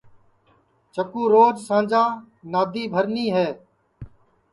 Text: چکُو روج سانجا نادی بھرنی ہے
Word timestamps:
چکُو 0.93 1.21
روج 1.33 1.55
سانجا 1.67 2.03
نادی 2.51 2.83
بھرنی 2.93 3.25
ہے 3.35 3.47